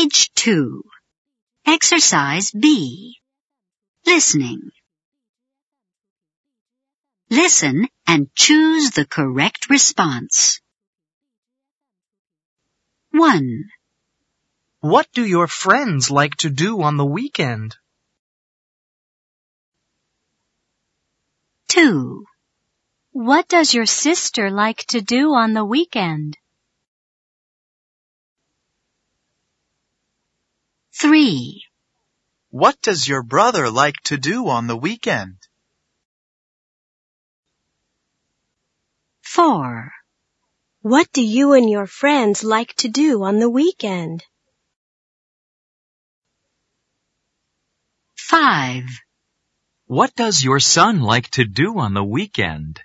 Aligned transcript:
Page 0.00 0.30
2. 0.34 0.82
Exercise 1.66 2.52
B. 2.52 3.18
Listening. 4.06 4.70
Listen 7.28 7.86
and 8.06 8.34
choose 8.34 8.92
the 8.92 9.04
correct 9.04 9.68
response. 9.68 10.62
1, 13.10 13.64
What 14.80 15.06
do 15.12 15.22
your 15.22 15.46
friends 15.46 16.10
like 16.10 16.36
to 16.36 16.48
do 16.48 16.80
on 16.80 16.96
the 16.96 17.04
weekend? 17.04 17.76
2, 21.68 22.24
What 23.10 23.48
does 23.48 23.74
your 23.74 23.84
sister 23.84 24.50
like 24.50 24.82
to 24.86 25.02
do 25.02 25.34
on 25.34 25.52
the 25.52 25.66
weekend? 25.66 26.38
3, 31.10 31.64
What 32.50 32.80
does 32.82 33.08
your 33.08 33.24
brother 33.24 33.68
like 33.68 33.96
to 34.04 34.16
do 34.16 34.46
on 34.46 34.68
the 34.68 34.76
weekend? 34.76 35.38
4, 39.22 39.90
What 40.82 41.10
do 41.12 41.20
you 41.20 41.54
and 41.54 41.68
your 41.68 41.88
friends 41.88 42.44
like 42.44 42.74
to 42.74 42.88
do 42.88 43.24
on 43.24 43.40
the 43.40 43.50
weekend? 43.50 44.22
5, 48.14 48.84
What 49.86 50.14
does 50.14 50.44
your 50.44 50.60
son 50.60 51.00
like 51.00 51.28
to 51.30 51.44
do 51.44 51.76
on 51.80 51.92
the 51.92 52.04
weekend? 52.04 52.78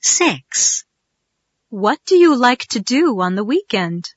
6, 0.00 0.84
What 1.74 1.98
do 2.06 2.14
you 2.14 2.36
like 2.36 2.66
to 2.66 2.78
do 2.78 3.20
on 3.20 3.34
the 3.34 3.42
weekend? 3.42 4.08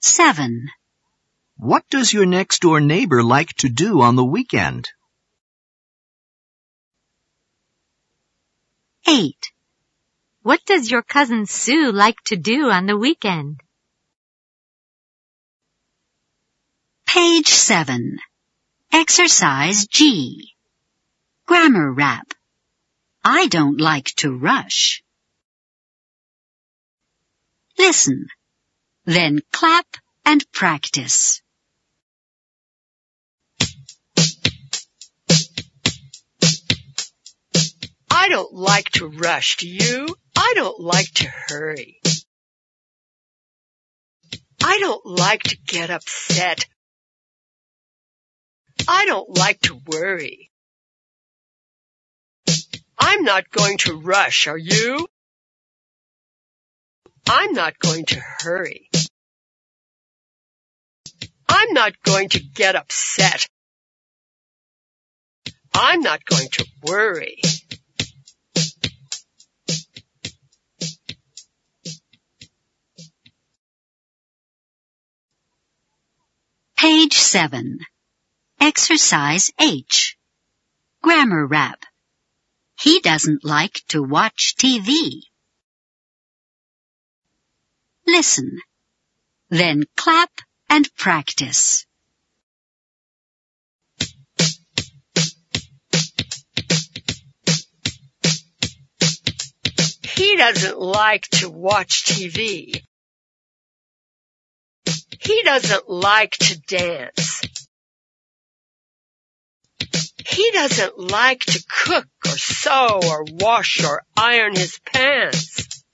7, 0.00 0.68
What 1.56 1.82
does 1.90 2.12
your 2.12 2.24
next 2.24 2.60
door 2.60 2.80
neighbor 2.80 3.24
like 3.24 3.52
to 3.54 3.68
do 3.68 4.00
on 4.00 4.14
the 4.14 4.24
weekend? 4.24 4.90
8, 9.08 9.34
What 10.42 10.64
does 10.66 10.88
your 10.88 11.02
cousin 11.02 11.44
Sue 11.44 11.90
like 11.90 12.20
to 12.26 12.36
do 12.36 12.70
on 12.70 12.86
the 12.86 12.96
weekend? 12.96 13.60
Page 17.06 17.48
7. 17.48 18.18
Exercise 18.92 19.88
G. 19.88 20.54
Grammar 21.46 21.90
rap. 21.92 22.33
I 23.24 23.46
don't 23.46 23.80
like 23.80 24.14
to 24.16 24.36
rush. 24.36 25.02
Listen. 27.78 28.26
Then 29.06 29.40
clap 29.50 29.86
and 30.26 30.44
practice. 30.52 31.40
I 38.10 38.28
don't 38.28 38.52
like 38.54 38.90
to 38.92 39.06
rush, 39.08 39.56
do 39.56 39.68
you? 39.68 40.16
I 40.36 40.52
don't 40.56 40.80
like 40.80 41.12
to 41.14 41.28
hurry. 41.28 42.00
I 44.62 44.78
don't 44.80 45.04
like 45.04 45.42
to 45.44 45.56
get 45.66 45.90
upset. 45.90 46.66
I 48.88 49.06
don't 49.06 49.36
like 49.36 49.60
to 49.62 49.80
worry. 49.86 50.50
I'm 53.14 53.22
not 53.22 53.48
going 53.48 53.78
to 53.78 53.96
rush, 54.00 54.48
are 54.48 54.58
you? 54.58 55.06
I'm 57.28 57.52
not 57.52 57.78
going 57.78 58.06
to 58.06 58.20
hurry. 58.20 58.90
I'm 61.48 61.72
not 61.74 61.92
going 62.02 62.30
to 62.30 62.40
get 62.40 62.74
upset. 62.74 63.46
I'm 65.72 66.00
not 66.00 66.24
going 66.24 66.48
to 66.48 66.66
worry. 66.82 67.40
Page 76.76 77.14
7. 77.14 77.78
Exercise 78.60 79.52
H. 79.60 80.18
Grammar 81.00 81.46
rap. 81.46 81.84
He 82.84 83.00
doesn't 83.00 83.46
like 83.46 83.80
to 83.88 84.02
watch 84.02 84.56
TV. 84.58 85.22
Listen. 88.06 88.58
Then 89.48 89.84
clap 89.96 90.30
and 90.68 90.94
practice. 90.94 91.86
He 100.02 100.36
doesn't 100.36 100.78
like 100.78 101.26
to 101.38 101.48
watch 101.48 102.04
TV. 102.04 102.82
He 105.20 105.42
doesn't 105.42 105.88
like 105.88 106.32
to 106.32 106.60
dance. 106.60 107.40
He 110.34 110.50
doesn't 110.50 110.98
like 110.98 111.40
to 111.44 111.64
cook 111.84 112.08
or 112.26 112.36
sew 112.36 113.00
or 113.04 113.24
wash 113.24 113.84
or 113.84 114.02
iron 114.16 114.56
his 114.56 114.80
pants. 114.84 115.84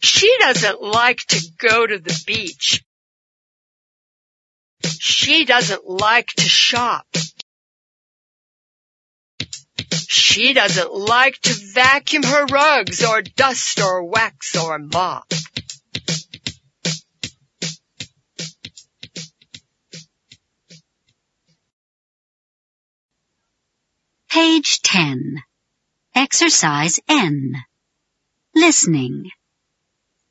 She 0.00 0.36
doesn't 0.40 0.82
like 0.82 1.18
to 1.28 1.40
go 1.58 1.86
to 1.86 1.98
the 2.00 2.22
beach. 2.26 2.82
She 4.82 5.44
doesn't 5.44 5.88
like 5.88 6.26
to 6.38 6.42
shop. 6.42 7.06
She 10.08 10.54
doesn't 10.54 10.92
like 10.92 11.38
to 11.42 11.54
vacuum 11.72 12.24
her 12.24 12.46
rugs 12.46 13.04
or 13.04 13.22
dust 13.22 13.80
or 13.80 14.02
wax 14.02 14.56
or 14.56 14.80
mop. 14.80 15.32
Page 24.42 24.82
10. 24.82 25.36
Exercise 26.16 26.98
N. 27.08 27.54
Listening. 28.56 29.30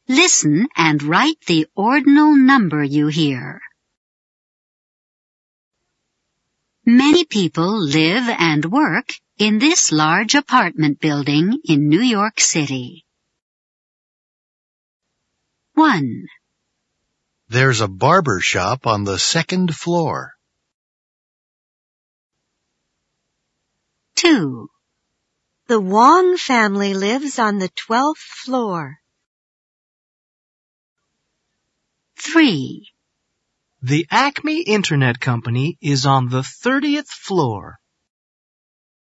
Listen 0.10 0.68
and 0.76 1.02
write 1.02 1.40
the 1.48 1.66
ordinal 1.78 2.36
number 2.36 2.84
you 2.84 3.08
hear. 3.08 3.62
Many 6.86 7.24
people 7.24 7.72
live 7.80 8.28
and 8.28 8.66
work 8.66 9.14
in 9.38 9.60
this 9.60 9.94
large 9.94 10.36
apartment 10.36 11.00
building 11.00 11.60
in 11.64 11.88
New 11.88 12.02
York 12.02 12.42
City. 12.42 13.06
1, 15.76 16.26
There's 17.48 17.80
a 17.80 17.88
barber 17.88 18.42
shop 18.42 18.86
on 18.86 19.06
the 19.06 19.18
second 19.18 19.74
floor. 19.74 20.34
2, 24.22 24.70
The 25.66 25.80
Wong 25.80 26.38
family 26.38 26.94
lives 26.94 27.40
on 27.40 27.58
the 27.58 27.70
12th 27.70 28.18
floor. 28.18 29.00
3, 32.20 32.88
The 33.82 34.06
Acme 34.12 34.62
Internet 34.62 35.20
Company 35.20 35.80
is 35.82 36.06
on 36.06 36.30
the 36.30 36.44
30th 36.44 37.08
floor. 37.08 37.80